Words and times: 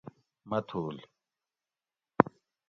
متھول 0.49 0.97